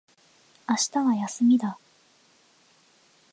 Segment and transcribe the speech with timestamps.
[0.67, 1.77] 明日は休みだ